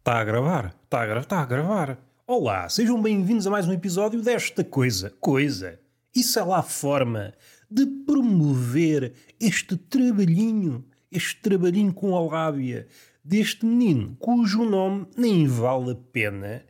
[0.00, 0.74] Está a gravar?
[0.84, 1.98] Está a, gra tá a gravar.
[2.26, 5.10] Olá, sejam bem-vindos a mais um episódio desta coisa.
[5.20, 5.78] Coisa.
[6.16, 7.34] Isso é lá a forma
[7.70, 12.88] de promover este trabalhinho, este trabalhinho com a lábia
[13.22, 16.64] deste menino cujo nome nem vale a pena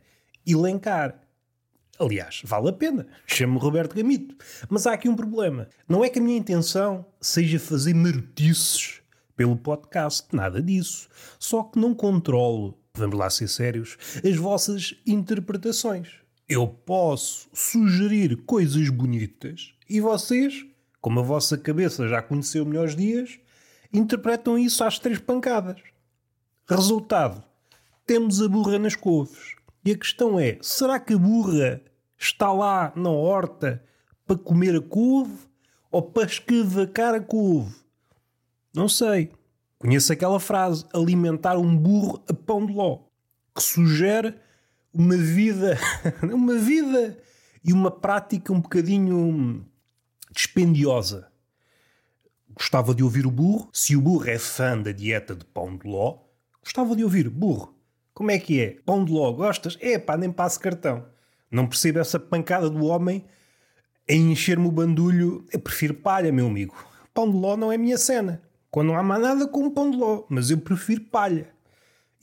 [0.45, 1.17] elencar.
[1.97, 3.07] Aliás, vale a pena.
[3.25, 4.35] Chamo-me Roberto Gamito.
[4.67, 5.69] Mas há aqui um problema.
[5.87, 9.01] Não é que a minha intenção seja fazer marotices
[9.37, 11.07] pelo podcast, nada disso.
[11.39, 16.09] Só que não controlo, vamos lá ser sérios, as vossas interpretações.
[16.47, 20.65] Eu posso sugerir coisas bonitas e vocês,
[20.99, 23.39] como a vossa cabeça já conheceu melhores dias,
[23.93, 25.81] interpretam isso às três pancadas.
[26.67, 27.43] Resultado:
[28.05, 29.55] temos a burra nas couves.
[29.85, 31.81] E a questão é: será que a burra
[32.17, 33.83] está lá na horta
[34.27, 35.37] para comer a couve
[35.89, 37.73] ou para escavacar a couve?
[38.73, 39.31] Não sei.
[39.81, 42.99] Conheço aquela frase: alimentar um burro a pão de ló,
[43.55, 44.35] que sugere
[44.93, 45.75] uma vida,
[46.21, 47.17] uma vida
[47.65, 49.65] e uma prática um bocadinho
[50.31, 51.31] dispendiosa.
[52.53, 53.69] Gostava de ouvir o burro.
[53.73, 56.19] Se o burro é fã da dieta de pão de ló,
[56.63, 57.75] gostava de ouvir burro.
[58.13, 58.77] Como é que é?
[58.85, 59.79] Pão de ló, gostas?
[59.81, 61.07] É pá, nem passo cartão.
[61.49, 63.25] Não percebo essa pancada do homem
[64.07, 65.43] em encher-me o bandulho.
[65.51, 66.75] Eu prefiro palha, meu amigo.
[67.15, 68.43] Pão de ló não é minha cena.
[68.71, 70.23] Quando não há mais nada, como pão de ló.
[70.29, 71.53] Mas eu prefiro palha.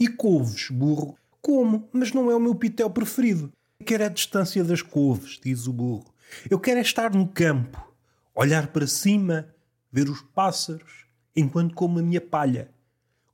[0.01, 1.17] E couves, burro?
[1.41, 3.53] Como, mas não é o meu pitel preferido.
[3.85, 6.13] Quero a distância das couves, diz o burro.
[6.51, 7.93] Eu quero é estar no campo,
[8.35, 9.55] olhar para cima,
[9.93, 12.71] ver os pássaros, enquanto como a minha palha,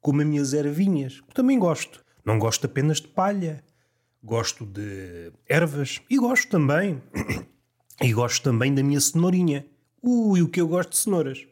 [0.01, 2.05] como as minhas ervinhas, que também gosto.
[2.25, 3.65] Não gosto apenas de palha
[4.25, 7.03] gosto de ervas e gosto também.
[8.00, 9.67] e gosto também da minha cenourinha.
[10.03, 11.47] Ui, o que eu gosto de cenouras.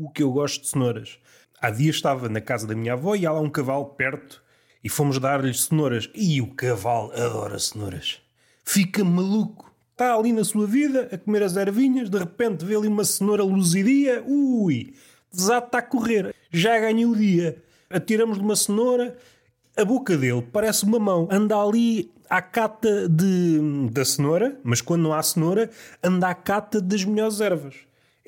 [0.00, 1.18] O que eu gosto de cenouras.
[1.60, 4.42] Há dias estava na casa da minha avó e há lá um cavalo perto
[4.82, 6.08] e fomos dar-lhe cenouras.
[6.14, 8.20] E o cavalo adora cenouras.
[8.64, 9.70] Fica maluco.
[9.92, 13.44] Está ali na sua vida a comer as ervinhas, de repente vê ali uma cenoura
[13.44, 14.24] luzidia.
[14.26, 14.94] Ui,
[15.30, 16.34] desata a correr.
[16.50, 17.62] Já ganhei o dia.
[17.90, 19.18] Atiramos de uma cenoura
[19.76, 21.28] a boca dele parece uma mão.
[21.30, 25.70] Anda ali à cata de, da cenoura, mas quando não há cenoura,
[26.02, 27.74] anda à cata das melhores ervas.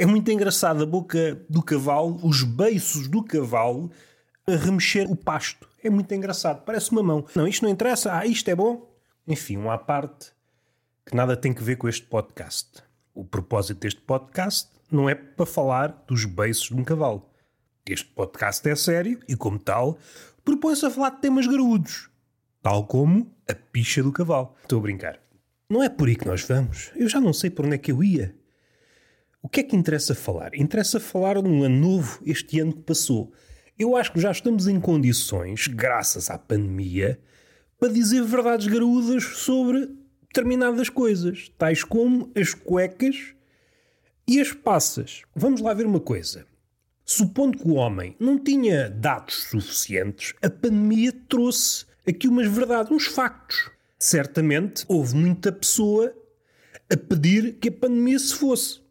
[0.02, 3.88] É muito engraçado a boca do cavalo, os beiços do cavalo
[4.48, 5.68] a remexer o pasto.
[5.80, 7.24] É muito engraçado, parece uma mão.
[7.36, 8.92] Não, isto não interessa, ah, isto é bom.
[9.28, 10.32] Enfim, uma parte
[11.06, 12.82] que nada tem que ver com este podcast.
[13.14, 17.30] O propósito deste podcast não é para falar dos beiços de um cavalo.
[17.88, 19.96] Este podcast é sério e, como tal,
[20.44, 22.10] propõe-se a falar de temas graúdos,
[22.60, 24.52] tal como a picha do cavalo.
[24.64, 25.20] Estou a brincar.
[25.70, 26.90] Não é por aí que nós vamos.
[26.96, 28.41] Eu já não sei por onde é que eu ia.
[29.44, 30.54] O que é que interessa falar?
[30.54, 33.32] Interessa falar de um ano novo, este ano que passou.
[33.76, 37.18] Eu acho que já estamos em condições, graças à pandemia,
[37.76, 39.90] para dizer verdades graúdas sobre
[40.28, 43.34] determinadas coisas, tais como as cuecas
[44.28, 45.22] e as passas.
[45.34, 46.46] Vamos lá ver uma coisa.
[47.04, 53.06] Supondo que o homem não tinha dados suficientes, a pandemia trouxe aqui umas verdades, uns
[53.06, 53.68] factos.
[53.98, 56.14] Certamente houve muita pessoa
[56.88, 58.81] a pedir que a pandemia se fosse.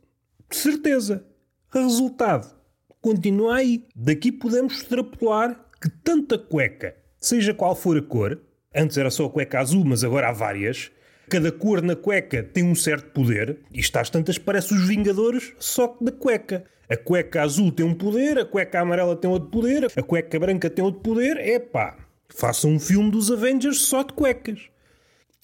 [0.51, 1.25] Certeza.
[1.71, 2.53] Resultado:
[3.01, 3.85] continua aí.
[3.95, 8.39] Daqui podemos extrapolar que tanta cueca, seja qual for a cor,
[8.75, 10.91] antes era só a cueca azul, mas agora há várias,
[11.27, 15.87] cada cor na cueca tem um certo poder, isto às tantas parece os Vingadores, só
[15.87, 16.65] que da cueca.
[16.89, 20.69] A cueca azul tem um poder, a cueca amarela tem outro poder, a cueca branca
[20.69, 21.37] tem outro poder.
[21.37, 21.97] Epá,
[22.27, 24.69] façam um filme dos Avengers só de cuecas.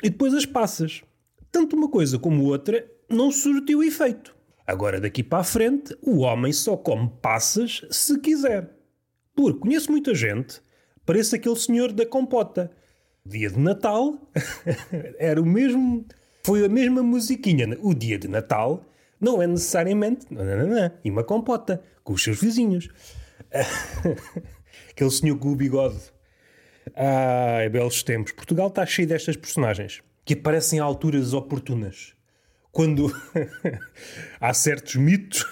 [0.04, 1.02] E depois as passas.
[1.50, 4.37] Tanto uma coisa como outra não surtiu efeito.
[4.68, 8.70] Agora daqui para a frente, o homem só come passas se quiser.
[9.34, 10.62] Porque conheço muita gente,
[11.06, 12.70] parece aquele senhor da compota.
[13.26, 14.20] Dia de Natal
[15.18, 16.06] era o mesmo,
[16.44, 17.78] foi a mesma musiquinha.
[17.82, 18.84] O dia de Natal
[19.22, 22.90] não é necessariamente não, não, não, e uma compota com os seus vizinhos.
[24.92, 26.12] Aquele senhor com o bigode.
[26.94, 28.34] Ai, belos tempos.
[28.34, 32.17] Portugal está cheio destas personagens que aparecem a alturas oportunas.
[32.72, 33.14] Quando
[34.40, 35.46] há certos mitos,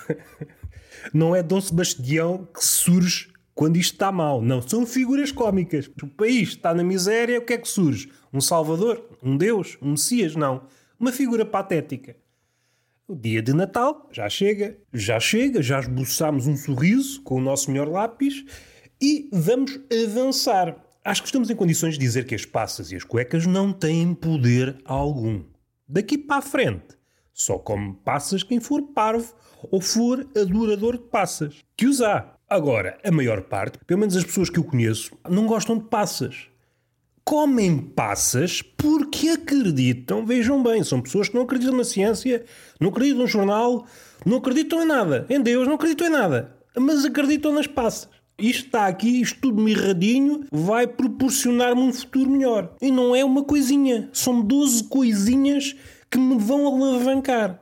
[1.14, 4.42] não é Dom Sebastião que surge quando isto está mal.
[4.42, 5.90] Não, são figuras cómicas.
[6.02, 8.12] O país está na miséria, o que é que surge?
[8.32, 9.10] Um Salvador?
[9.24, 9.78] Um Deus?
[9.82, 10.36] Um Messias?
[10.36, 10.68] Não.
[11.00, 12.16] Uma figura patética.
[13.08, 17.70] O dia de Natal já chega, já chega, já esboçámos um sorriso com o nosso
[17.70, 18.44] melhor lápis
[19.00, 20.76] e vamos avançar.
[21.04, 24.16] Acho que estamos em condições de dizer que as passas e as cuecas não têm
[24.16, 25.44] poder algum.
[25.88, 26.98] Daqui para a frente,
[27.36, 29.34] só come passas quem for parvo
[29.70, 31.58] ou for adorador de passas.
[31.76, 32.40] Que usar.
[32.50, 36.48] Agora, a maior parte, pelo menos as pessoas que eu conheço, não gostam de passas.
[37.26, 42.46] comem passas porque acreditam, vejam bem, são pessoas que não acreditam na ciência,
[42.80, 43.86] não acreditam no jornal,
[44.26, 48.08] não acreditam em nada, em Deus, não acreditam em nada, mas acreditam nas passas.
[48.38, 52.76] Isto está aqui, isto tudo mirradinho, vai proporcionar-me um futuro melhor.
[52.82, 55.76] E não é uma coisinha, são 12 coisinhas
[56.16, 57.60] que me vão alavancar.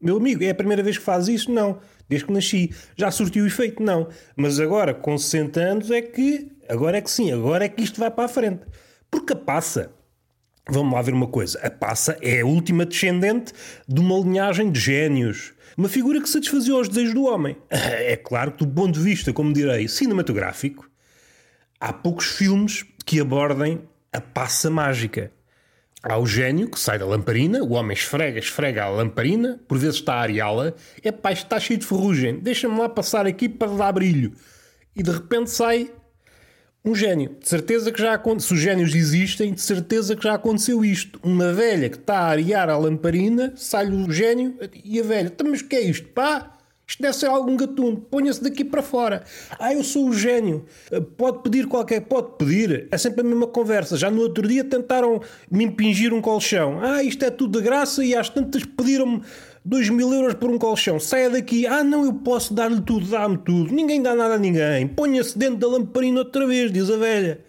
[0.00, 1.50] Meu amigo, é a primeira vez que faz isso?
[1.50, 1.80] Não.
[2.08, 2.72] Desde que nasci.
[2.96, 3.82] Já surtiu efeito?
[3.82, 4.08] Não.
[4.36, 6.52] Mas agora, com 60 anos, é que.
[6.68, 8.62] Agora é que sim, agora é que isto vai para a frente.
[9.10, 9.90] Porque a passa.
[10.68, 11.58] Vamos lá ver uma coisa.
[11.60, 13.52] A passa é a última descendente
[13.88, 15.52] de uma linhagem de génios.
[15.76, 17.56] Uma figura que satisfazia os desejos do homem.
[17.70, 20.88] É claro que, do ponto de vista, como direi, cinematográfico,
[21.80, 23.80] há poucos filmes que abordem
[24.12, 25.32] a passa mágica.
[26.02, 29.96] Há o gênio que sai da lamparina, o homem esfrega, esfrega a lamparina, por vezes
[29.96, 33.92] está a areá-la, é pá, está cheio de ferrugem, deixa-me lá passar aqui para dar
[33.92, 34.32] brilho.
[34.96, 35.90] E de repente sai
[36.84, 37.36] um gênio.
[37.40, 38.48] De certeza que já aconteceu.
[38.48, 41.20] Se os génios existem, de certeza que já aconteceu isto.
[41.22, 45.28] Uma velha que está a arear a lamparina, sai-lhe o gênio e a velha.
[45.28, 46.08] Então, mas o que é isto?
[46.08, 46.52] Pá,
[46.86, 47.96] isto deve ser algum gatuno.
[47.96, 49.24] Ponha-se daqui para fora.
[49.58, 50.64] Ah, eu sou o gênio.
[51.16, 52.00] Pode pedir qualquer.
[52.02, 52.88] Pode pedir.
[52.90, 53.96] É sempre a mesma conversa.
[53.96, 55.20] Já no outro dia tentaram
[55.50, 56.80] me impingir um colchão.
[56.82, 59.22] Ah, isto é tudo de graça e às tantas pediram-me
[59.64, 63.38] 2 mil euros por um colchão, saia daqui, ah não, eu posso dar-lhe tudo, dá-me
[63.38, 67.44] tudo, ninguém dá nada a ninguém, ponha-se dentro da lamparina outra vez, diz a velha.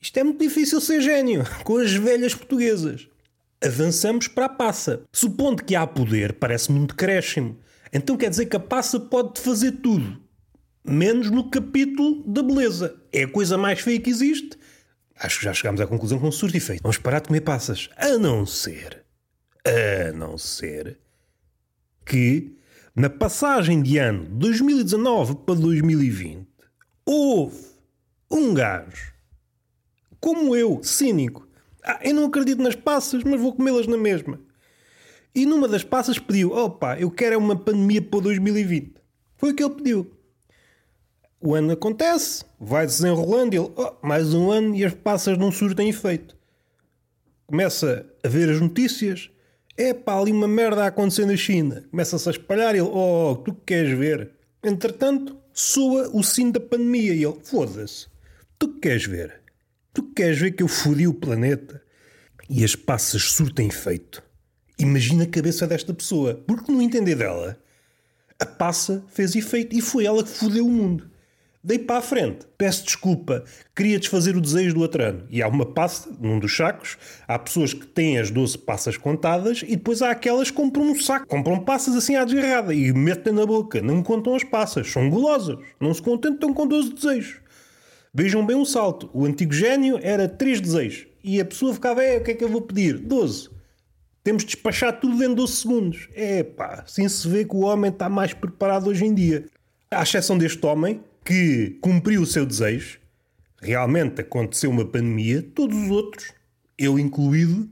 [0.00, 3.06] Isto é muito difícil ser gênio, com as velhas portuguesas.
[3.64, 5.02] Avançamos para a passa.
[5.12, 7.56] Supondo que há poder, parece-me um decréscimo.
[7.92, 10.18] Então quer dizer que a passa pode fazer tudo,
[10.84, 12.96] menos no capítulo da beleza.
[13.12, 14.58] É a coisa mais feia que existe.
[15.14, 16.82] Acho que já chegámos à conclusão com surto efeito.
[16.82, 17.90] Vamos parar de comer passas.
[17.96, 19.04] A não ser,
[19.64, 20.98] a não ser
[22.04, 22.56] que,
[22.96, 26.48] na passagem de ano 2019 para 2020,
[27.04, 27.72] houve
[28.30, 29.12] um gajo,
[30.18, 31.46] como eu, cínico,
[31.84, 34.40] ah, eu não acredito nas passas, mas vou comê-las na mesma.
[35.34, 38.94] E numa das passas pediu: opa, eu quero é uma pandemia para 2020.
[39.36, 40.10] Foi o que ele pediu.
[41.40, 45.88] O ano acontece, vai desenrolando, ele, oh, mais um ano e as passas não surtem
[45.88, 46.36] efeito.
[47.46, 49.28] Começa a ver as notícias,
[49.76, 51.82] é pá, ali uma merda a acontecer na China.
[51.90, 54.30] Começa-se a espalhar ele, oh, tu que queres ver?
[54.62, 58.06] Entretanto, soa o sino da pandemia e ele, foda-se,
[58.56, 59.40] tu que queres ver?
[59.92, 61.82] Tu que queres ver que eu fodi o planeta?
[62.48, 64.22] E as passas surtem efeito.
[64.82, 67.56] Imagina a cabeça desta pessoa, porque no entender dela,
[68.38, 71.12] a passa fez efeito e foi ela que fodeu o mundo
[71.64, 72.46] dei para a frente.
[72.58, 73.44] Peço desculpa,
[73.74, 75.24] queria desfazer o desejo do outro ano.
[75.30, 79.62] E há uma passa num dos sacos, há pessoas que têm as 12 passas contadas
[79.62, 83.32] e depois há aquelas que compram um saco, compram passas assim à desgarrada e metem
[83.32, 83.80] na boca.
[83.80, 87.36] Não contam as passas, são golosas, não se contentam com 12 desejos.
[88.12, 89.08] Vejam bem um salto.
[89.12, 92.44] O antigo gênio era 3 desejos e a pessoa ficava, é, o que é que
[92.44, 92.98] eu vou pedir?
[92.98, 93.50] 12.
[94.24, 96.08] Temos de despachar tudo dentro de 12 segundos.
[96.14, 99.46] É pá, assim se vê que o homem está mais preparado hoje em dia.
[99.90, 102.98] À exceção deste homem, que cumpriu o seu desejo,
[103.60, 106.32] realmente aconteceu uma pandemia, todos os outros,
[106.78, 107.68] eu incluído,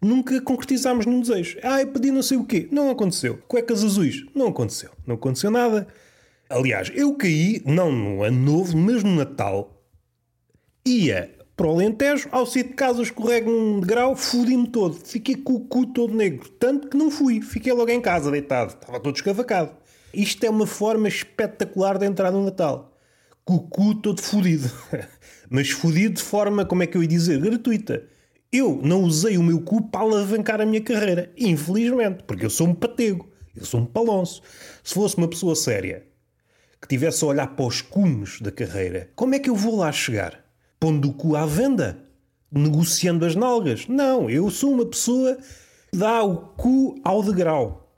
[0.00, 1.58] nunca concretizámos nenhum desejo.
[1.62, 2.68] Ah, eu pedi não sei o quê.
[2.70, 3.38] Não aconteceu.
[3.48, 4.24] Cuecas azuis.
[4.34, 4.90] Não aconteceu.
[5.06, 5.86] Não aconteceu nada.
[6.48, 9.82] Aliás, eu caí, não no ano novo, mas no Natal,
[10.86, 14.94] ia para o Alentejo, ao sair de casa escorrego um degrau, fodi-me todo.
[14.94, 16.48] Fiquei com o cu todo negro.
[16.50, 17.42] Tanto que não fui.
[17.42, 18.74] Fiquei logo em casa, deitado.
[18.74, 19.72] Estava todo escavacado.
[20.14, 22.96] Isto é uma forma espetacular de entrar no Natal.
[23.44, 24.70] Com o cu todo fodido.
[25.50, 28.04] Mas fodido de forma, como é que eu ia dizer, gratuita.
[28.52, 31.32] Eu não usei o meu cu para alavancar a minha carreira.
[31.36, 33.28] Infelizmente, porque eu sou um patego.
[33.56, 34.42] Eu sou um palonço.
[34.84, 36.06] Se fosse uma pessoa séria,
[36.80, 39.90] que tivesse a olhar para os cumes da carreira, como é que eu vou lá
[39.90, 40.47] chegar?
[40.78, 42.04] Pondo o cu à venda?
[42.50, 43.86] Negociando as nalgas?
[43.86, 45.36] Não, eu sou uma pessoa
[45.90, 47.88] que dá o cu ao degrau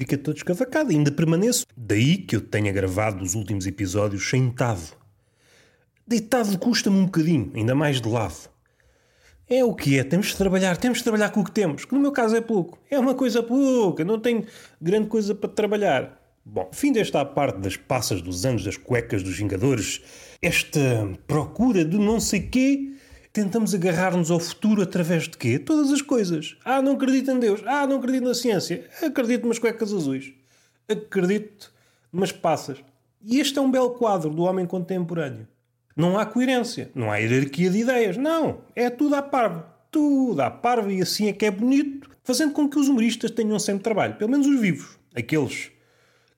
[0.00, 0.90] fica todo escavacado.
[0.90, 1.66] Ainda permaneço.
[1.76, 4.96] Daí que eu tenha gravado os últimos episódios sentado.
[6.06, 8.48] Deitado custa-me um bocadinho, ainda mais de lado.
[9.48, 11.94] É o que é, temos de trabalhar, temos de trabalhar com o que temos, que
[11.94, 12.78] no meu caso é pouco.
[12.90, 14.44] É uma coisa pouca, não tenho
[14.80, 16.19] grande coisa para trabalhar.
[16.44, 20.00] Bom, fim desta parte das passas dos anos das cuecas dos Vingadores,
[20.40, 20.80] esta
[21.26, 22.94] procura de não sei quê,
[23.32, 25.58] tentamos agarrar-nos ao futuro através de quê?
[25.58, 26.56] Todas as coisas.
[26.64, 27.62] Ah, não acredito em Deus.
[27.66, 28.88] Ah, não acredito na ciência.
[29.02, 30.32] Acredito nas cuecas azuis.
[30.88, 31.72] Acredito
[32.12, 32.78] nas passas.
[33.22, 35.46] E este é um belo quadro do homem contemporâneo.
[35.94, 38.16] Não há coerência, não há hierarquia de ideias.
[38.16, 39.76] Não, é tudo à parva.
[39.90, 43.58] Tudo à parva e assim é que é bonito, fazendo com que os humoristas tenham
[43.58, 44.14] sempre trabalho.
[44.14, 44.98] Pelo menos os vivos.
[45.14, 45.70] Aqueles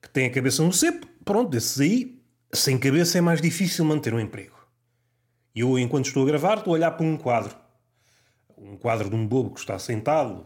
[0.03, 2.19] que têm a cabeça no cepo, pronto, esses aí,
[2.51, 4.57] sem cabeça é mais difícil manter um emprego.
[5.55, 7.55] E eu, enquanto estou a gravar, estou a olhar para um quadro.
[8.57, 10.45] Um quadro de um bobo que está sentado,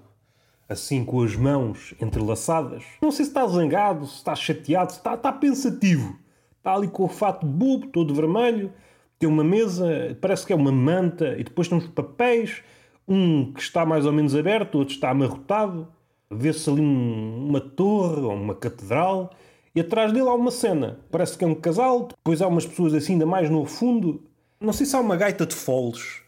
[0.70, 2.84] assim com as mãos entrelaçadas.
[3.02, 6.20] Não sei se está zangado, se está chateado, se está, está pensativo.
[6.58, 8.72] Está ali com o fato bobo, todo vermelho.
[9.18, 12.62] Tem uma mesa, parece que é uma manta, e depois tem uns papéis.
[13.08, 15.88] Um que está mais ou menos aberto, outro está amarrotado.
[16.30, 19.32] Vê-se ali um, uma torre ou uma catedral.
[19.78, 20.98] E atrás dele há uma cena.
[21.12, 22.08] Parece que é um casal.
[22.08, 24.24] Depois há umas pessoas assim ainda mais no fundo.
[24.60, 26.24] Não sei se há uma gaita de foles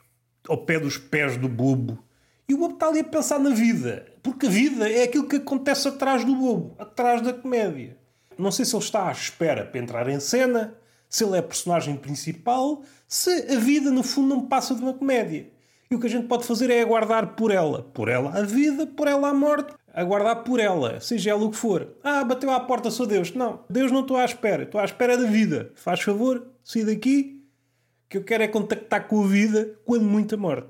[0.48, 1.98] ao pé dos pés do bobo.
[2.48, 4.06] E o bobo está ali a pensar na vida.
[4.22, 7.98] Porque a vida é aquilo que acontece atrás do bobo, atrás da comédia.
[8.38, 10.76] Não sei se ele está à espera para entrar em cena,
[11.10, 14.94] se ele é a personagem principal, se a vida no fundo não passa de uma
[14.94, 15.50] comédia.
[15.90, 17.82] E o que a gente pode fazer é aguardar por ela.
[17.82, 19.74] Por ela a vida, por ela a morte.
[19.94, 21.96] Aguardar por ela, seja ela o que for.
[22.04, 23.34] Ah, bateu à porta, sou Deus.
[23.34, 24.64] Não, Deus não estou à espera.
[24.64, 25.72] Estou à espera da vida.
[25.76, 27.44] Faz favor, saí daqui,
[28.08, 30.70] que eu quero é contactar com a vida quando muita morte.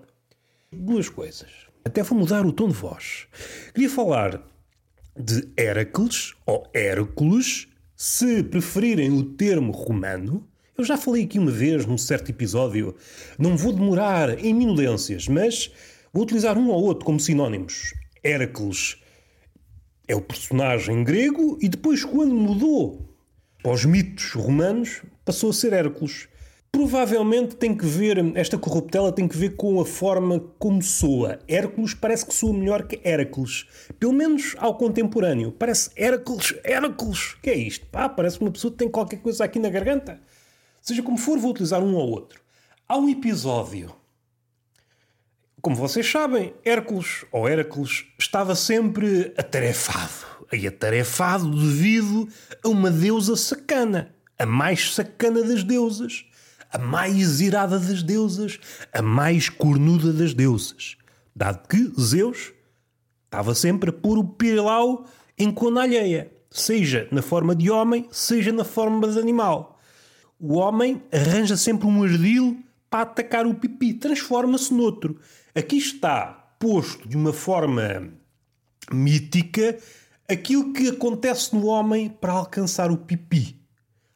[0.71, 1.49] Duas coisas.
[1.83, 3.27] Até vou mudar o tom de voz.
[3.73, 4.41] Queria falar
[5.17, 10.47] de Hércules, ou Hércules, se preferirem o termo romano.
[10.77, 12.95] Eu já falei aqui uma vez, num certo episódio.
[13.37, 15.71] Não vou demorar em minudências, mas
[16.13, 17.93] vou utilizar um ou outro como sinónimos.
[18.23, 19.01] Hércules
[20.09, 23.07] é o personagem grego e depois, quando mudou
[23.61, 26.27] para os mitos romanos, passou a ser Hércules.
[26.71, 31.39] Provavelmente tem que ver, esta corruptela tem que ver com a forma como soa.
[31.47, 33.67] Hércules parece que soa melhor que Hércules.
[33.99, 35.51] Pelo menos ao contemporâneo.
[35.51, 37.35] Parece Hércules, Hércules.
[37.41, 37.85] que é isto?
[37.87, 40.19] Pá, parece uma pessoa que tem qualquer coisa aqui na garganta.
[40.81, 42.41] Seja como for, vou utilizar um ou outro.
[42.87, 43.93] Há um episódio.
[45.61, 50.27] Como vocês sabem, Hércules, ou Hércules, estava sempre atarefado.
[50.51, 52.27] E atarefado devido
[52.63, 54.13] a uma deusa sacana.
[54.37, 56.25] A mais sacana das deusas
[56.71, 58.59] a mais irada das deusas,
[58.93, 60.97] a mais cornuda das deusas,
[61.35, 62.53] dado que Zeus
[63.25, 65.05] estava sempre a pôr o pilau
[65.37, 69.79] em cona alheia, seja na forma de homem, seja na forma de animal.
[70.39, 75.19] O homem arranja sempre um ardil para atacar o pipi, transforma-se noutro.
[75.55, 76.25] Aqui está
[76.59, 78.13] posto de uma forma
[78.91, 79.77] mítica
[80.29, 83.59] aquilo que acontece no homem para alcançar o pipi.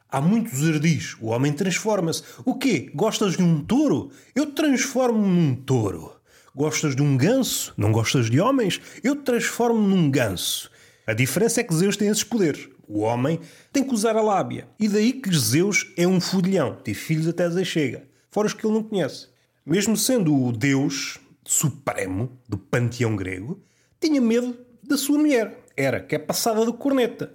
[0.08, 1.18] Há muitos ardis.
[1.20, 2.22] O homem transforma-se.
[2.46, 2.92] O quê?
[2.94, 4.12] Gostas de um touro?
[4.36, 6.14] Eu transformo-me num touro.
[6.56, 7.74] Gostas de um ganso?
[7.76, 8.80] Não gostas de homens?
[9.04, 10.70] Eu transformo-me num ganso.
[11.08, 12.70] A diferença é que Zeus tem esses poderes.
[12.88, 13.40] O homem
[13.72, 14.68] tem que usar a lábia.
[14.80, 16.76] E daí que Zeus é um fudilhão.
[16.76, 18.08] Tem filhos até Zeus chega.
[18.30, 19.30] Fora os que ele não conhece.
[19.66, 23.62] Mesmo sendo o deus supremo do panteão grego,
[24.00, 25.64] tinha medo da sua mulher.
[25.76, 27.34] Era que é passada do corneta.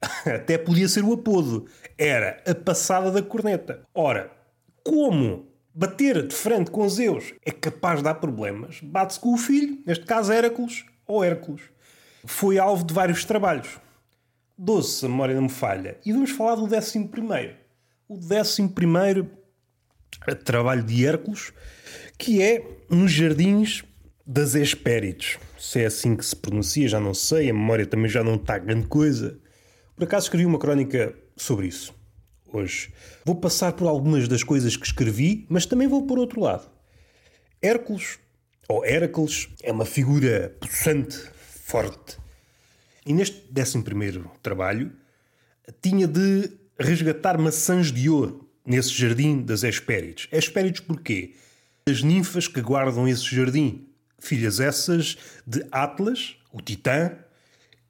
[0.26, 1.66] Até podia ser o apodo.
[1.96, 3.82] Era a passada da corneta.
[3.94, 4.30] Ora,
[4.84, 9.78] como bater de frente com Zeus é capaz de dar problemas, bate-se com o filho,
[9.86, 11.62] neste caso Hércules ou Hércules.
[12.24, 13.78] Foi alvo de vários trabalhos.
[14.56, 15.98] Doce, a memória não me falha.
[16.04, 17.56] E vamos falar do décimo primeiro.
[18.06, 19.30] O décimo primeiro
[20.44, 21.52] trabalho de Hércules,
[22.20, 23.82] que é nos jardins
[24.26, 25.38] das Hespérides.
[25.58, 28.58] Se é assim que se pronuncia, já não sei, a memória também já não está
[28.58, 29.40] grande coisa.
[29.96, 31.94] Por acaso escrevi uma crónica sobre isso,
[32.52, 32.92] hoje.
[33.24, 36.70] Vou passar por algumas das coisas que escrevi, mas também vou por outro lado.
[37.62, 38.18] Hércules,
[38.68, 41.16] ou Hércules, é uma figura possante,
[41.64, 42.18] forte.
[43.06, 44.92] E neste 11 trabalho,
[45.80, 50.28] tinha de resgatar maçãs de ouro nesse jardim das Hespérides.
[50.30, 51.34] Hespérides porquê?
[51.90, 53.86] As ninfas que guardam esse jardim.
[54.18, 57.12] Filhas essas de Atlas, o Titã,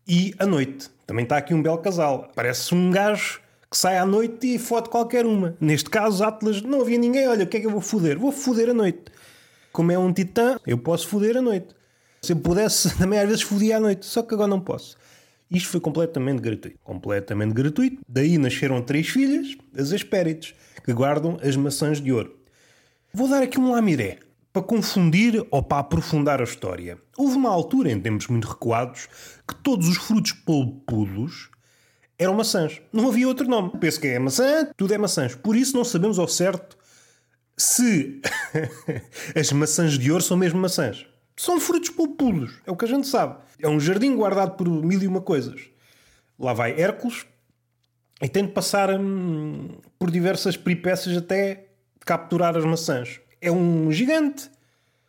[0.09, 0.89] e a noite.
[1.07, 2.31] Também está aqui um belo casal.
[2.35, 3.41] Parece um gajo
[3.71, 5.55] que sai à noite e fode qualquer uma.
[5.61, 7.29] Neste caso, Atlas, não havia ninguém.
[7.29, 8.19] Olha, o que é que eu vou foder?
[8.19, 9.05] Vou foder a noite.
[9.71, 11.69] Como é um titã, eu posso foder a noite.
[12.23, 14.07] Se eu pudesse, também às vezes fodia à noite.
[14.07, 14.97] Só que agora não posso.
[15.51, 16.79] Isto foi completamente gratuito.
[16.83, 17.99] Completamente gratuito.
[18.09, 20.55] Daí nasceram três filhas, as Hespérides,
[20.85, 22.40] que guardam as maçãs de ouro.
[23.13, 24.21] Vou dar aqui um lamiré
[24.53, 26.97] para confundir ou para aprofundar a história.
[27.17, 29.09] Houve uma altura, em tempos muito recuados,
[29.47, 31.51] que todos os frutos polpudos
[32.17, 32.81] eram maçãs.
[32.93, 33.73] Não havia outro nome.
[33.81, 35.35] Penso que é maçã, tudo é maçãs.
[35.35, 36.79] Por isso não sabemos ao certo
[37.57, 38.21] se
[39.35, 41.05] as maçãs de ouro são mesmo maçãs.
[41.37, 43.39] São frutos polpudos, é o que a gente sabe.
[43.59, 45.63] É um jardim guardado por mil e uma coisas.
[46.39, 47.27] Lá vai Hércules
[48.23, 51.70] e tem de passar hum, por diversas peripécias até
[52.05, 54.51] capturar as maçãs é um gigante.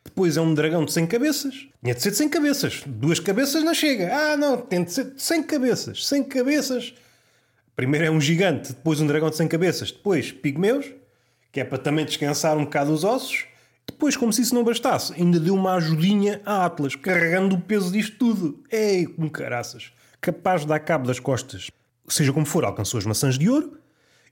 [0.04, 1.68] Depois é um dragão de 100 cabeças.
[1.82, 2.84] Tinha de ser de 100 cabeças.
[2.86, 4.10] Duas cabeças não chega.
[4.14, 6.08] Ah, não, tem de ser de 100 cabeças.
[6.08, 6.94] 100 cabeças.
[7.76, 10.92] Primeiro é um gigante, depois um dragão de 100 cabeças, depois pigmeus,
[11.52, 13.46] que é para também descansar um bocado os ossos.
[13.88, 17.92] Depois, como se isso não bastasse, ainda deu uma ajudinha a Atlas, carregando o peso
[17.92, 18.64] disto tudo.
[18.70, 19.92] Ei, com caraças.
[20.20, 21.72] Capaz de dar cabo das costas.
[22.08, 23.78] Seja como for, alcançou as maçãs de ouro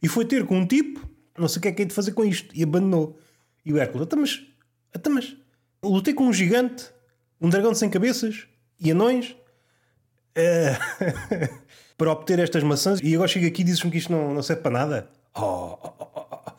[0.02, 1.09] e foi ter com um tipo,
[1.40, 3.18] não sei o que é que é de fazer com isto, e abandonou.
[3.66, 4.42] E o Hércules, até mas,
[4.94, 5.36] até mas,
[5.84, 6.92] lutei com um gigante,
[7.40, 8.48] um dragão 100 cabeças
[8.80, 9.36] e anões
[10.38, 11.60] uh,
[11.98, 14.62] para obter estas maçãs e agora chega aqui e dizes-me que isto não, não serve
[14.62, 15.10] para nada.
[15.36, 16.52] Oh, oh, oh, oh.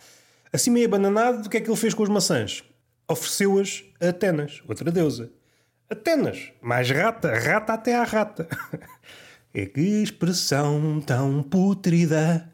[0.52, 2.64] Assim meio abananado, o que é que ele fez com as maçãs?
[3.08, 5.30] Ofereceu-as a Atenas, outra deusa.
[5.88, 8.48] Atenas, mais rata, rata até à rata.
[9.52, 12.49] é que expressão tão putrida.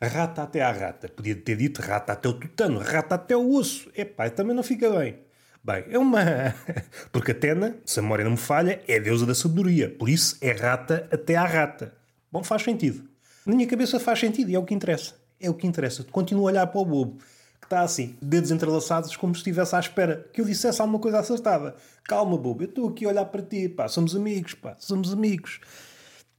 [0.00, 1.08] Rata até à rata.
[1.08, 3.90] Podia ter dito rata até o tutano, rata até o osso.
[3.96, 5.18] Epá, também não fica bem.
[5.62, 6.54] Bem, é uma.
[7.10, 9.90] Porque Atena, se a memória não me falha, é deusa da sabedoria.
[9.90, 11.92] Por isso é rata até à rata.
[12.30, 13.02] Bom, faz sentido.
[13.44, 15.14] Na minha cabeça faz sentido e é o que interessa.
[15.40, 16.04] É o que interessa.
[16.04, 17.18] Continuo a olhar para o bobo,
[17.60, 21.18] que está assim, dedos entrelaçados, como se estivesse à espera que eu dissesse alguma coisa
[21.18, 21.74] acertada.
[22.04, 25.60] Calma, bobo, eu estou aqui a olhar para ti, pá, somos amigos, pá, somos amigos.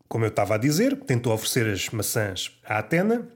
[0.07, 3.27] Como eu estava a dizer, tentou oferecer as maçãs à Atena,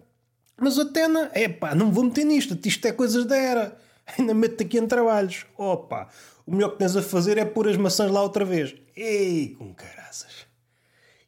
[0.59, 3.77] mas Atena, é pá, não me vou meter nisto, isto é coisas da era.
[4.17, 5.45] Ainda meto-te aqui em trabalhos.
[5.57, 6.09] Opa,
[6.45, 8.75] o melhor que tens a fazer é pôr as maçãs lá outra vez.
[8.95, 10.45] Ei, com caraças.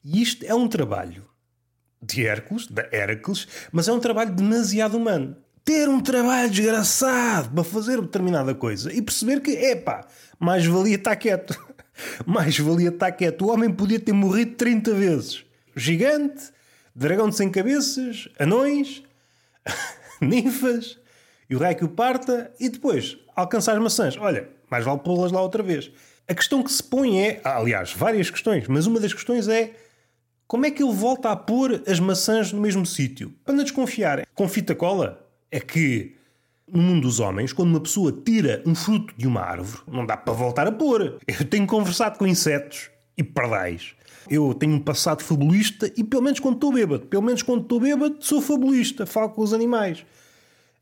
[0.04, 1.26] E isto é um trabalho
[2.02, 5.36] de Hércules, da Hércules, mas é um trabalho demasiado humano.
[5.64, 10.06] Ter um trabalho desgraçado para fazer determinada coisa e perceber que, epá,
[10.40, 11.60] mais valia estar quieto.
[12.24, 13.46] mais valia estar quieto.
[13.46, 15.44] O homem podia ter morrido 30 vezes.
[15.76, 16.52] Gigante,
[16.96, 19.02] dragão de 100 cabeças, anões,
[20.22, 20.98] ninfas,
[21.50, 24.18] e o raio que o parta, e depois alcançar as maçãs.
[24.18, 25.92] Olha, mais vale pô-las lá outra vez.
[26.28, 29.74] A questão que se põe é, aliás, várias questões, mas uma das questões é
[30.48, 33.34] como é que ele volta a pôr as maçãs no mesmo sítio?
[33.44, 34.26] Para não desconfiar.
[34.34, 35.28] Com fita cola?
[35.52, 36.16] É que
[36.68, 40.18] no mundo dos homens, quando uma pessoa tira um fruto de uma árvore, não dá
[40.18, 41.20] para voltar a pôr.
[41.28, 43.94] Eu tenho conversado com insetos e pardais.
[44.30, 47.80] Eu tenho um passado fabulista e pelo menos quando estou bêbado, pelo menos quando estou
[47.80, 50.06] bêbado, sou fabulista, falo com os animais.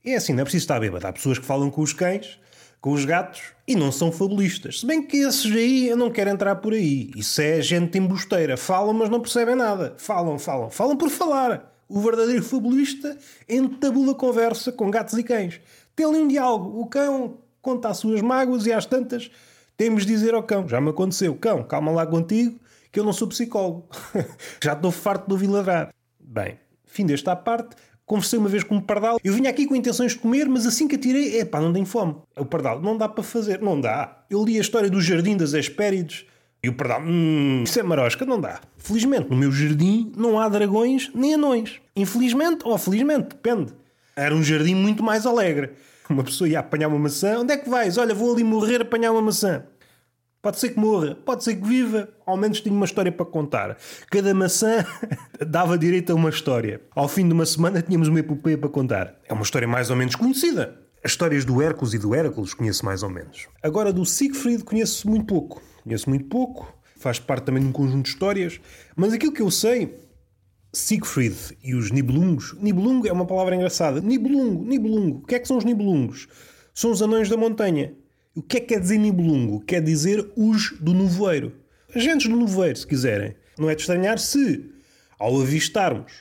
[0.06, 1.06] É assim, não é preciso estar bêbado.
[1.08, 2.40] Há pessoas que falam com os cães
[2.84, 4.82] com os gatos e não são fabulistas.
[4.82, 7.12] Se bem que esses aí eu não quero entrar por aí.
[7.16, 8.58] Isso é gente embusteira.
[8.58, 9.96] Falam, mas não percebem nada.
[9.98, 10.70] Falam, falam.
[10.70, 11.74] Falam por falar.
[11.88, 13.18] O verdadeiro fabulista
[13.48, 15.62] entabula conversa com gatos e cães.
[15.96, 16.82] Tem ali um diálogo.
[16.82, 19.32] O cão conta as suas mágoas e às tantas
[19.78, 22.60] temos de dizer ao cão: Já me aconteceu, cão, calma lá contigo,
[22.92, 23.88] que eu não sou psicólogo.
[24.64, 25.94] Já estou farto de ouvir ladrar.
[26.20, 27.76] Bem, fim desta parte.
[28.06, 29.18] Conversei uma vez com um pardal.
[29.24, 31.86] Eu vinha aqui com intenções de comer, mas assim que atirei, é pá, não tenho
[31.86, 32.16] fome.
[32.38, 33.62] O pardal, não dá para fazer.
[33.62, 34.26] Não dá.
[34.30, 36.26] Eu li a história do jardim das Hespérides
[36.64, 38.62] e o pardal, hum, isso é marosca, não dá.
[38.78, 41.82] Felizmente, no meu jardim não há dragões nem anões.
[41.94, 43.74] Infelizmente ou felizmente, depende.
[44.16, 45.72] Era um jardim muito mais alegre.
[46.14, 47.40] Uma pessoa ia apanhar uma maçã.
[47.40, 47.98] Onde é que vais?
[47.98, 49.64] Olha, vou ali morrer apanhar uma maçã.
[50.44, 53.78] Pode ser que morra, pode ser que viva, ao menos tinha uma história para contar.
[54.12, 54.86] Cada maçã
[55.48, 56.82] dava direito a uma história.
[56.94, 59.16] Ao fim de uma semana tínhamos uma epopeia para contar.
[59.28, 60.78] É uma história mais ou menos conhecida.
[61.02, 63.48] As histórias do Hércules e do Hércules conheço mais ou menos.
[63.64, 65.62] Agora do Siegfried conheço muito pouco.
[65.82, 68.60] Conheço muito pouco, faz parte também de um conjunto de histórias,
[68.98, 69.98] mas aquilo que eu sei,
[70.74, 72.56] Siegfried e os Nibelungos.
[72.60, 74.02] Nibelungo é uma palavra engraçada.
[74.02, 75.20] Nibelungo, Nibelungo.
[75.20, 76.28] O que é que são os Nibelungos?
[76.74, 77.94] São os anões da montanha.
[78.36, 79.62] O que é que quer dizer Nibelungo?
[79.62, 81.54] Quer dizer os do nevoeiro.
[81.96, 83.36] Agentes do nevoeiro, se quiserem.
[83.60, 84.72] Não é de estranhar se,
[85.20, 86.12] ao avistarmos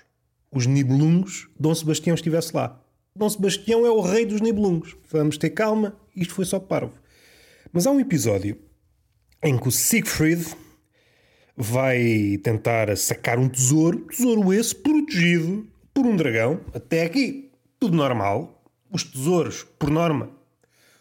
[0.52, 2.78] os Nibelungos, Dom Sebastião estivesse lá.
[3.16, 4.94] Dom Sebastião é o rei dos Nibelungos.
[5.10, 6.92] Vamos ter calma, isto foi só parvo.
[7.72, 8.58] Mas há um episódio
[9.42, 10.44] em que o Siegfried
[11.56, 16.60] vai tentar sacar um tesouro, tesouro esse protegido por um dragão.
[16.74, 18.62] Até aqui, tudo normal.
[18.90, 20.30] Os tesouros, por norma,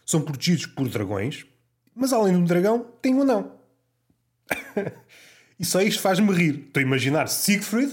[0.06, 1.46] são protegidos por dragões,
[1.94, 3.52] mas além do dragão, tem um anão.
[5.60, 6.66] e só isto faz-me rir.
[6.68, 7.92] Estou a imaginar Siegfried,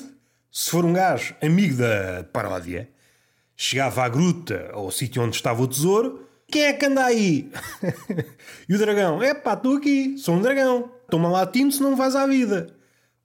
[0.50, 2.88] se for um gajo amigo da paródia,
[3.56, 6.26] chegava à gruta ou ao sítio onde estava o tesouro.
[6.46, 7.50] Quem é que anda aí?
[8.68, 9.22] e o dragão?
[9.22, 10.97] É pá, estou aqui, sou um dragão.
[11.10, 12.68] Toma latino se não vais à vida.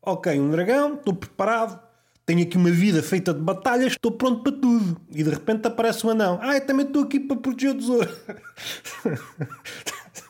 [0.02, 1.80] Ok, um dragão, estou preparado
[2.26, 5.00] tenho aqui uma vida feita de batalhas, estou pronto para tudo.
[5.12, 6.39] E de repente aparece um anão.
[6.41, 8.10] Ah, eu também estou aqui para proteger o tesouro.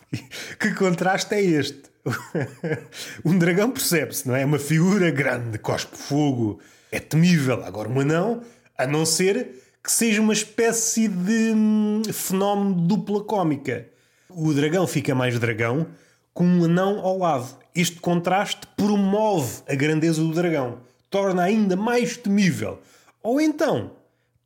[0.59, 1.83] que contraste é este?
[3.23, 4.41] um dragão percebe-se, não é?
[4.41, 6.59] É uma figura grande, cospe fogo,
[6.91, 7.63] é temível.
[7.63, 8.41] Agora, um anão,
[8.77, 13.87] a não ser que seja uma espécie de hum, fenómeno dupla cómica.
[14.29, 15.85] O dragão fica mais dragão
[16.33, 17.57] com um anão ao lado.
[17.75, 20.79] Este contraste promove a grandeza do dragão
[21.13, 22.81] torna ainda mais temível.
[23.21, 23.91] Ou então,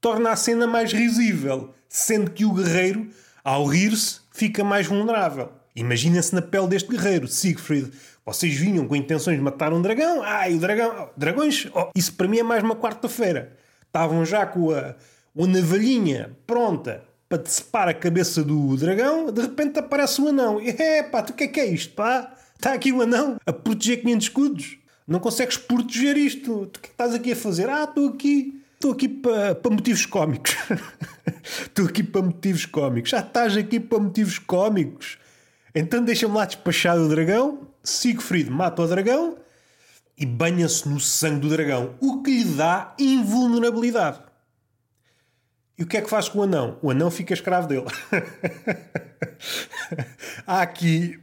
[0.01, 3.07] torna a cena mais risível, sendo que o guerreiro,
[3.41, 5.49] ao rir-se, fica mais vulnerável.
[5.73, 7.89] Imaginem-se na pele deste guerreiro, Siegfried.
[8.25, 10.21] Vocês vinham com intenções de matar um dragão?
[10.21, 11.09] Ai, o dragão.
[11.15, 11.69] Dragões?
[11.73, 13.53] Oh, isso para mim é mais uma quarta-feira.
[13.85, 19.31] Estavam já com a, a navalhinha pronta para decepar a cabeça do dragão.
[19.31, 20.61] De repente aparece um anão.
[20.61, 22.33] E é pá, tu o que é que é isto, pá?
[22.55, 24.77] Está aqui um anão a proteger 500 escudos.
[25.07, 26.67] Não consegues proteger isto.
[26.67, 27.69] Tu o que é estás aqui a fazer?
[27.69, 28.61] Ah, estou aqui.
[28.73, 30.55] Estou aqui para, para motivos cómicos.
[31.65, 33.09] Estou aqui para motivos cómicos.
[33.09, 35.17] Já estás aqui para motivos cómicos.
[35.73, 37.67] Então deixa-me lá despachar o dragão.
[37.83, 39.37] Siegfried mata o dragão
[40.17, 44.19] e banha-se no sangue do dragão, o que lhe dá invulnerabilidade.
[45.77, 46.79] E o que é que faz com o anão?
[46.81, 47.85] O anão fica escravo dele.
[50.45, 51.19] Há aqui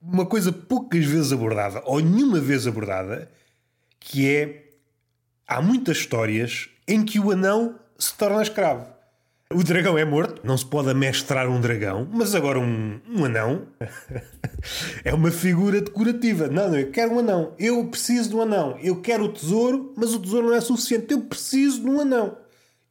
[0.00, 3.30] uma coisa poucas vezes abordada, ou nenhuma vez abordada,
[3.98, 4.70] que é
[5.46, 8.86] há muitas histórias em que o anão se torna escravo.
[9.52, 13.66] O dragão é morto, não se pode amestrar um dragão, mas agora um, um anão
[15.04, 16.46] é uma figura decorativa.
[16.46, 19.92] Não, não, eu quero um anão, eu preciso de um anão, eu quero o tesouro,
[19.96, 22.38] mas o tesouro não é suficiente, eu preciso de um anão.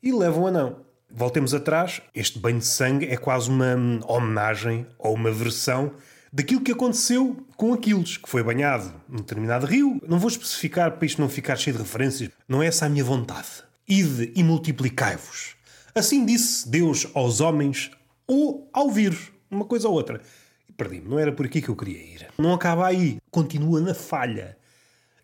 [0.03, 0.88] E leva um anão.
[1.11, 3.75] Voltemos atrás, este banho de sangue é quase uma
[4.07, 5.91] homenagem ou uma versão
[6.31, 9.99] daquilo que aconteceu com Aquiles, que foi banhado num determinado rio.
[10.07, 13.03] Não vou especificar para isto não ficar cheio de referências, não é essa a minha
[13.03, 13.47] vontade.
[13.87, 15.59] Ide e multiplicai-vos
[15.99, 17.91] Assim disse Deus aos homens
[18.27, 20.21] ou ao vírus, uma coisa ou outra.
[20.67, 22.27] E perdi-me, não era por aqui que eu queria ir.
[22.37, 24.57] Não acaba aí, continua na falha.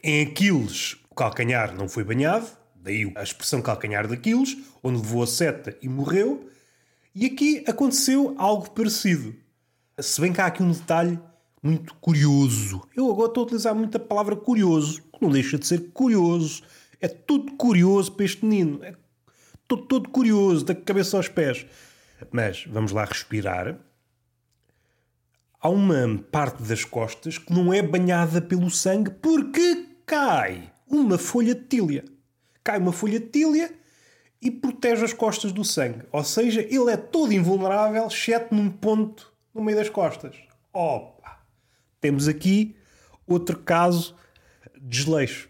[0.03, 2.47] Em Aquiles, o calcanhar não foi banhado,
[2.85, 6.47] daí a expressão calcanhar de Aquiles, onde levou a seta e morreu.
[7.13, 9.35] E aqui aconteceu algo parecido.
[9.99, 11.19] Se bem que há aqui um detalhe
[11.63, 12.87] muito curioso.
[12.95, 16.61] Eu agora estou a utilizar muito a palavra curioso, que não deixa de ser curioso.
[17.01, 18.83] É tudo curioso para este menino.
[18.83, 18.93] É
[19.63, 21.65] Estou todo curioso, da cabeça aos pés.
[22.31, 23.79] Mas vamos lá respirar.
[25.59, 31.55] Há uma parte das costas que não é banhada pelo sangue porque cai uma folha
[31.55, 32.05] de tília.
[32.65, 33.71] Cai uma folha de tília
[34.41, 36.01] e protege as costas do sangue.
[36.11, 40.35] Ou seja, ele é todo invulnerável, exceto num ponto no meio das costas.
[40.73, 41.39] Opa!
[42.01, 42.75] Temos aqui
[43.27, 44.15] outro caso
[44.75, 45.47] de desleixo.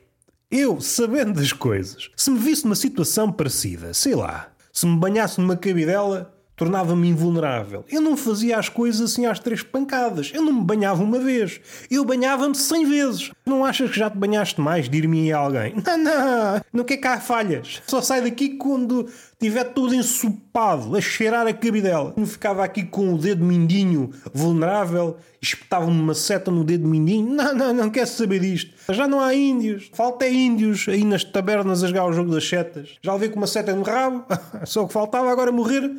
[0.52, 5.40] Eu, sabendo das coisas, se me visse numa situação parecida, sei lá, se me banhasse
[5.40, 7.84] numa cabidela, tornava-me invulnerável.
[7.92, 10.32] Eu não fazia as coisas assim às três pancadas.
[10.34, 11.60] Eu não me banhava uma vez.
[11.92, 13.32] Eu banhava-me cem vezes.
[13.46, 14.88] Não achas que já te banhaste mais?
[14.88, 15.76] Dir-me a alguém.
[15.86, 16.62] Não, não.
[16.74, 17.82] Não quer cá falhas.
[17.88, 22.14] Só sai daqui quando estiver todo ensopado, a cheirar a cabidela.
[22.18, 27.30] Não ficava aqui com o dedo mindinho vulnerável, espetava-me uma seta no dedo mindinho.
[27.30, 28.72] Não, não, não quer saber disto.
[28.94, 29.90] Já não há índios.
[29.94, 32.98] Falta é índios aí nas tabernas a jogar o jogo das setas.
[33.02, 34.26] Já levei com uma seta no rabo.
[34.66, 35.92] Só o que faltava agora morrer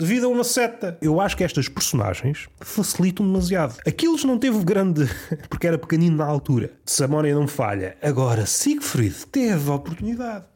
[0.00, 0.96] devido a uma seta.
[1.02, 3.78] Eu acho que estas personagens facilitam demasiado.
[3.86, 5.04] Aquiles não teve grande.
[5.50, 6.72] porque era pequenino na altura.
[6.86, 7.98] Se não falha.
[8.02, 10.46] Agora, Siegfried teve a oportunidade.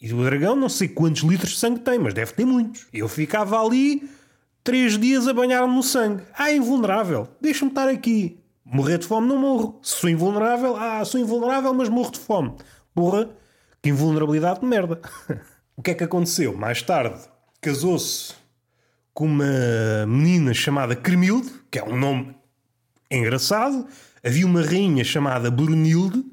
[0.00, 2.86] E o dragão não sei quantos litros de sangue tem, mas deve ter muitos.
[2.92, 4.06] Eu ficava ali
[4.62, 6.22] três dias a banhar-me no sangue.
[6.36, 7.26] Ah, invulnerável.
[7.40, 8.38] Deixa-me estar aqui.
[8.66, 9.78] Morrer de fome não morro.
[9.80, 12.52] Sou invulnerável, ah, sou invulnerável, mas morro de fome.
[12.94, 13.30] Porra,
[13.82, 15.00] que invulnerabilidade de merda.
[15.74, 16.54] o que é que aconteceu?
[16.54, 17.20] Mais tarde,
[17.62, 18.43] casou-se
[19.14, 22.34] com uma menina chamada Cremilde, que é um nome
[23.08, 23.86] engraçado.
[24.24, 26.24] Havia uma rainha chamada Brunilde.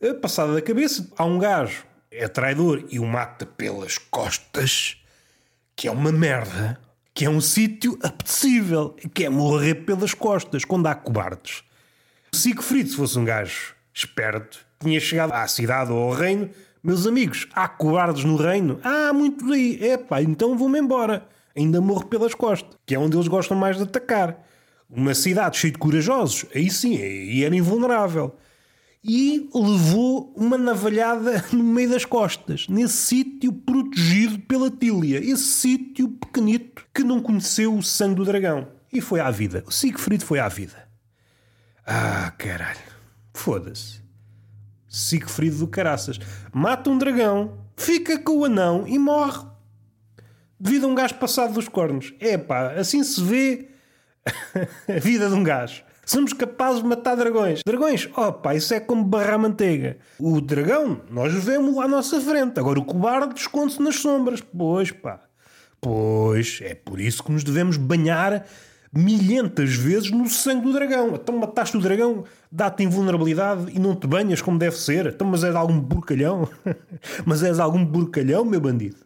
[0.00, 4.96] Eh, passada da cabeça, há um gajo, é traidor e o mata pelas costas,
[5.76, 6.80] que é uma merda,
[7.12, 11.62] que é um sítio apetecível, que é morrer pelas costas, quando há cobardes.
[12.32, 16.48] Siegfried, se fosse um gajo esperto, tinha chegado à cidade ou ao reino.
[16.82, 18.80] Meus amigos, há cobardes no reino?
[18.82, 19.82] Ah, muito daí.
[19.82, 21.26] Epá, então vou-me embora
[21.58, 24.44] ainda morre pelas costas, que é onde eles gostam mais de atacar.
[24.88, 28.34] Uma cidade cheia de corajosos, aí sim, aí era invulnerável.
[29.04, 36.08] E levou uma navalhada no meio das costas, nesse sítio protegido pela Tília, esse sítio
[36.08, 38.68] pequenito que não conheceu o sangue do dragão.
[38.92, 39.62] E foi à vida.
[39.66, 40.88] O Siegfried foi à vida.
[41.86, 42.78] Ah, caralho.
[43.34, 44.00] Foda-se.
[44.88, 46.18] Siegfried do caraças.
[46.52, 49.47] Mata um dragão, fica com o anão e morre
[50.58, 52.14] devido a um gajo passado dos cornos.
[52.20, 53.68] É pá, assim se vê
[54.88, 55.82] a vida de um gajo.
[56.04, 57.60] Somos capazes de matar dragões.
[57.66, 59.98] Dragões, oh pá, isso é como barrar manteiga.
[60.18, 62.58] O dragão, nós vemos lá à nossa frente.
[62.58, 64.40] Agora o cobarde esconde-se nas sombras.
[64.40, 65.20] Pois pá.
[65.80, 68.44] Pois, é por isso que nos devemos banhar
[68.92, 71.14] milhentas vezes no sangue do dragão.
[71.14, 75.06] Então mataste o dragão, dá-te invulnerabilidade e não te banhas como deve ser.
[75.06, 76.48] Então, mas és algum burcalhão?
[77.24, 78.96] mas és algum burcalhão, meu bandido?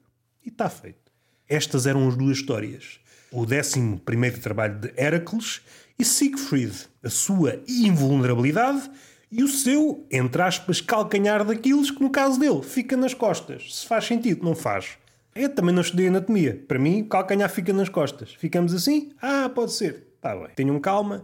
[0.45, 1.02] E está feito.
[1.48, 3.00] Estas eram as duas histórias.
[3.31, 5.62] O décimo primeiro trabalho de Heracles
[5.98, 8.90] e Siegfried, a sua invulnerabilidade
[9.31, 13.81] e o seu, entre aspas, calcanhar daqueles que, no caso dele, fica nas costas.
[13.81, 14.98] Se faz sentido, não faz.
[15.35, 16.62] Eu também não estudei anatomia.
[16.68, 18.35] Para mim, calcanhar fica nas costas.
[18.35, 19.12] Ficamos assim?
[19.22, 20.09] Ah, pode ser.
[20.16, 20.48] Está bem.
[20.55, 21.22] Tenham calma.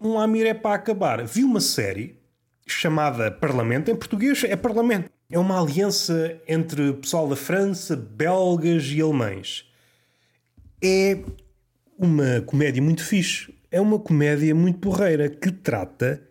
[0.00, 1.24] Um Amir é para acabar.
[1.24, 2.18] Vi uma série
[2.66, 3.90] chamada Parlamento.
[3.90, 5.08] Em português é Parlamento.
[5.30, 9.70] É uma aliança entre pessoal da França, belgas e alemães.
[10.82, 11.18] É
[11.98, 13.54] uma comédia muito fixe.
[13.70, 16.26] É uma comédia muito porreira que trata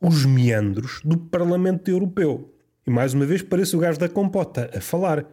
[0.00, 2.54] os meandros do Parlamento Europeu.
[2.86, 5.26] E mais uma vez parece o gajo da compota a falar.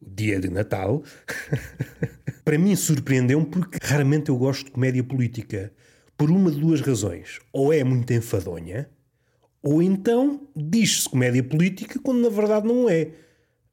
[0.00, 1.02] O dia de Natal.
[2.46, 5.70] Para mim surpreendeu-me porque raramente eu gosto de comédia política.
[6.16, 7.40] Por uma de duas razões.
[7.52, 8.88] Ou é muito enfadonha,
[9.62, 13.08] ou então diz-se comédia política quando na verdade não é.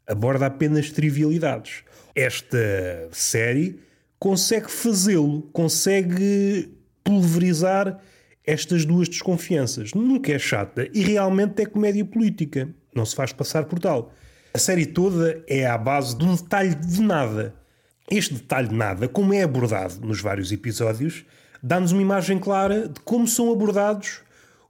[0.08, 1.84] Aborda apenas trivialidades.
[2.16, 3.80] Esta série
[4.20, 6.72] consegue fazê-lo, consegue
[7.04, 8.00] pulverizar
[8.46, 9.94] estas duas desconfianças.
[9.94, 12.70] Nunca é chata e realmente é comédia política.
[12.94, 14.14] Não se faz passar por tal.
[14.54, 17.54] A série toda é à base de um detalhe de nada.
[18.10, 21.26] Este detalhe de nada, como é abordado nos vários episódios,
[21.62, 24.22] dá-nos uma imagem clara de como são abordados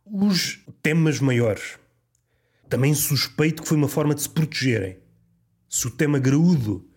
[0.06, 1.78] os temas maiores.
[2.70, 4.98] Também suspeito que foi uma forma de se protegerem.
[5.70, 6.88] Se o tema graúdo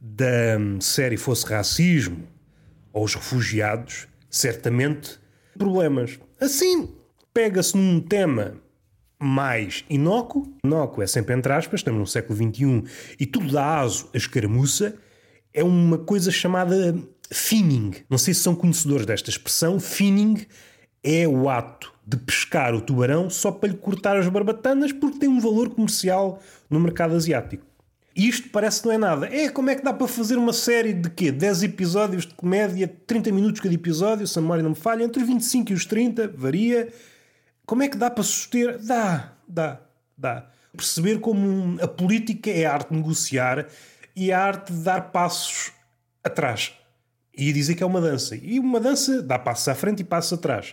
[0.00, 2.26] da série fosse racismo
[2.92, 5.18] ou os refugiados, certamente
[5.56, 6.18] problemas.
[6.40, 6.94] Assim,
[7.32, 8.60] pega-se num tema
[9.18, 12.84] mais inócuo, inócuo é sempre entre aspas, estamos no século XXI
[13.18, 14.96] e tudo dá aso à escaramuça,
[15.52, 16.98] é uma coisa chamada
[17.30, 17.92] finning.
[18.10, 19.78] Não sei se são conhecedores desta expressão.
[19.78, 20.44] Finning
[21.02, 25.28] é o ato de pescar o tubarão só para lhe cortar as barbatanas porque tem
[25.28, 27.64] um valor comercial no mercado asiático.
[28.14, 29.26] Isto parece que não é nada.
[29.26, 31.32] É, como é que dá para fazer uma série de quê?
[31.32, 35.20] 10 episódios de comédia, 30 minutos cada episódio, se a memória não me falha, entre
[35.20, 36.92] os 25 e os 30, varia.
[37.66, 38.78] Como é que dá para suster?
[38.78, 39.80] Dá, dá,
[40.16, 40.46] dá.
[40.76, 43.66] Perceber como a política é a arte de negociar
[44.14, 45.72] e a arte de dar passos
[46.22, 46.72] atrás.
[47.36, 48.36] E dizer que é uma dança.
[48.36, 50.72] E uma dança dá passos à frente e passos atrás.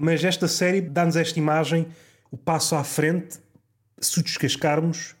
[0.00, 1.88] Mas esta série dá-nos esta imagem,
[2.30, 3.40] o passo à frente,
[4.00, 5.16] se o descascarmos,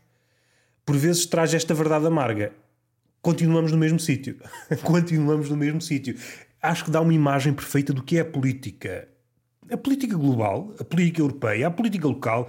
[0.86, 2.52] por vezes traz esta verdade amarga.
[3.20, 4.36] Continuamos no mesmo sítio.
[4.84, 6.14] Continuamos no mesmo sítio.
[6.62, 9.08] Acho que dá uma imagem perfeita do que é a política.
[9.68, 12.48] A política global, a política europeia, a política local,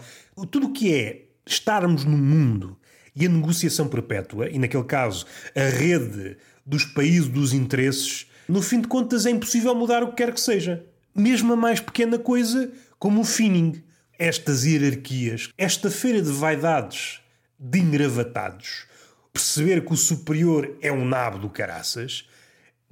[0.51, 2.77] tudo o que é estarmos no mundo
[3.15, 8.81] e a negociação perpétua, e naquele caso a rede dos países dos interesses, no fim
[8.81, 10.85] de contas é impossível mudar o que quer que seja.
[11.15, 13.83] Mesmo a mais pequena coisa, como o finning.
[14.17, 17.21] Estas hierarquias, esta feira de vaidades
[17.57, 18.85] de engravatados,
[19.31, 22.27] perceber que o superior é um nabo do caraças,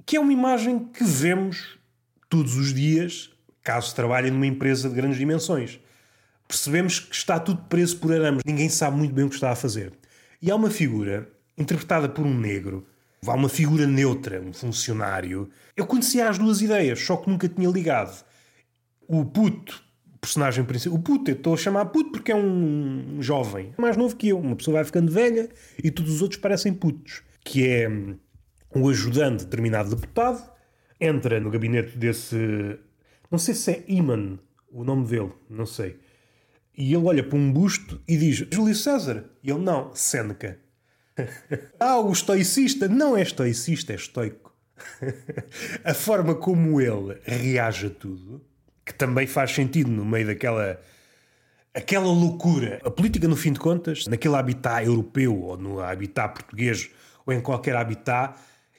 [0.06, 1.78] que é uma imagem que vemos
[2.28, 3.30] todos os dias,
[3.62, 5.78] caso trabalhem numa empresa de grandes dimensões.
[6.46, 9.56] Percebemos que está tudo preso por arames, ninguém sabe muito bem o que está a
[9.56, 9.92] fazer.
[10.40, 12.86] E há uma figura, interpretada por um negro,
[13.26, 15.48] há uma figura neutra, um funcionário.
[15.76, 18.24] Eu conhecia as duas ideias, só que nunca tinha ligado.
[19.06, 19.88] O puto
[20.20, 20.98] personagem principal.
[20.98, 24.38] O puto, eu estou a chamar puto porque é um jovem, mais novo que eu.
[24.38, 25.48] Uma pessoa vai ficando velha
[25.82, 27.22] e todos os outros parecem putos.
[27.44, 30.50] Que é um, ajudante de determinado deputado,
[31.00, 32.36] entra no gabinete desse.
[33.30, 34.38] Não sei se é Iman
[34.70, 35.98] o nome dele, não sei.
[36.76, 39.24] E ele olha para um busto e diz: Júlio César.
[39.42, 40.58] E ele: Não, Seneca.
[41.78, 42.88] ah, o estoicista.
[42.88, 44.54] Não é estoicista, é estoico.
[45.84, 48.40] a forma como ele reage a tudo
[48.88, 50.80] que também faz sentido no meio daquela
[51.74, 52.80] aquela loucura.
[52.82, 56.90] A política, no fim de contas, naquele habitat europeu ou no habitat português
[57.26, 58.38] ou em qualquer habitat,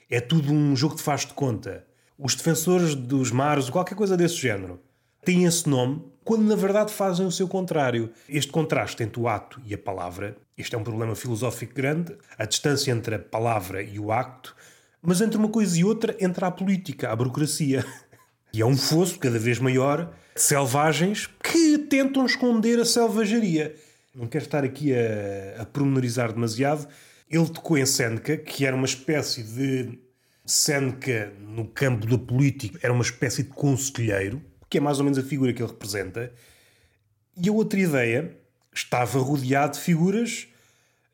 [0.10, 1.86] é tudo um jogo de faz de conta.
[2.18, 4.82] Os defensores dos mares, qualquer coisa desse género,
[5.24, 8.12] têm esse nome quando na verdade fazem o seu contrário.
[8.30, 12.46] Este contraste entre o ato e a palavra, este é um problema filosófico grande, a
[12.46, 14.56] distância entre a palavra e o acto,
[15.02, 17.84] mas entre uma coisa e outra entra a política, a burocracia.
[18.52, 23.76] E é um fosso cada vez maior de selvagens que tentam esconder a selvageria.
[24.14, 26.88] Não quero estar aqui a, a pormenorizar demasiado.
[27.30, 30.00] Ele tocou em Seneca, que era uma espécie de.
[30.44, 35.18] Seneca, no campo da política, era uma espécie de conselheiro, que é mais ou menos
[35.18, 36.32] a figura que ele representa.
[37.36, 38.38] E a outra ideia
[38.74, 40.48] estava rodeado de figuras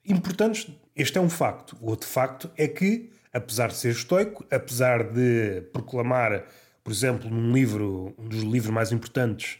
[0.06, 0.68] importantes.
[0.96, 1.78] Este é um facto.
[1.82, 6.46] O outro facto é que, apesar de ser estoico, apesar de proclamar
[6.86, 9.58] por exemplo, num livro, um dos livros mais importantes,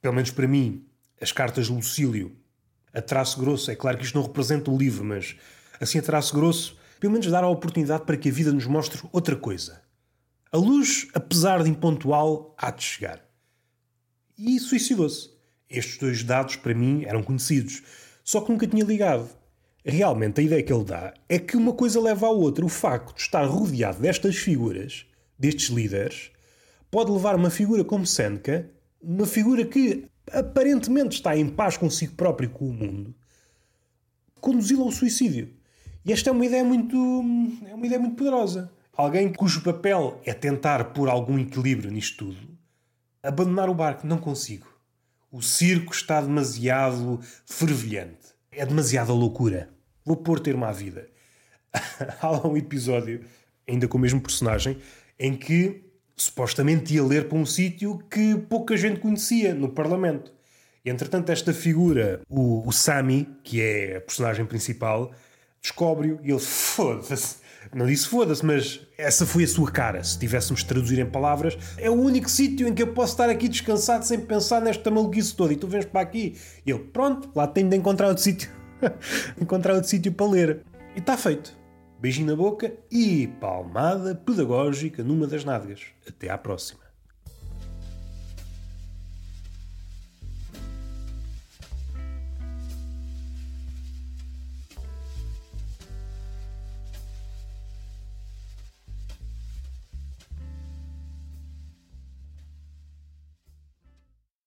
[0.00, 0.86] pelo menos para mim,
[1.20, 2.34] as cartas de Lucílio,
[2.90, 5.36] a traço grosso, é claro que isto não representa o livro, mas
[5.78, 9.02] assim a traço grosso, pelo menos dar a oportunidade para que a vida nos mostre
[9.12, 9.82] outra coisa.
[10.52, 13.24] A luz, apesar de impontual, há de chegar.
[14.36, 15.30] E suicidou-se.
[15.68, 17.82] Estes dois dados, para mim, eram conhecidos,
[18.24, 19.30] só que nunca tinha ligado.
[19.84, 22.64] Realmente, a ideia que ele dá é que uma coisa leva à outra.
[22.64, 25.06] O facto de estar rodeado destas figuras,
[25.38, 26.32] destes líderes,
[26.90, 28.68] pode levar uma figura como Seneca,
[29.00, 33.14] uma figura que aparentemente está em paz consigo próprio e com o mundo,
[34.40, 35.54] conduzi-lo ao suicídio.
[36.04, 36.96] E esta é uma ideia muito,
[37.68, 38.72] é uma ideia muito poderosa.
[38.96, 42.58] Alguém cujo papel é tentar pôr algum equilíbrio nisto tudo,
[43.22, 44.66] abandonar o barco, não consigo.
[45.30, 48.34] O circo está demasiado fervilhante.
[48.50, 49.70] É demasiada loucura.
[50.04, 51.08] Vou pôr termo à vida.
[52.20, 53.24] Há um episódio,
[53.68, 54.78] ainda com o mesmo personagem,
[55.18, 55.84] em que
[56.16, 60.32] supostamente ia ler para um sítio que pouca gente conhecia no Parlamento.
[60.84, 65.12] Entretanto, esta figura, o, o Sami, que é a personagem principal,
[65.60, 67.36] descobre-o e ele foda-se.
[67.74, 70.02] Não disse foda-se, mas essa foi a sua cara.
[70.02, 73.28] Se tivéssemos de traduzir em palavras, é o único sítio em que eu posso estar
[73.28, 75.52] aqui descansado sem pensar nesta maluquice toda.
[75.52, 76.36] E tu vens para aqui.
[76.66, 78.50] E ele, pronto, lá tenho de encontrar outro sítio.
[79.40, 80.64] encontrar outro sítio para ler.
[80.96, 81.58] E está feito.
[82.00, 85.82] Beijinho na boca e palmada pedagógica numa das nádegas.
[86.08, 86.89] Até à próxima.